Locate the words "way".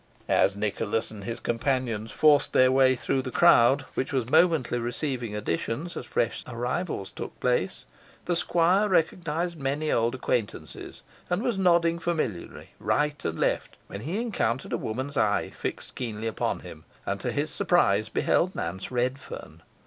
2.71-2.95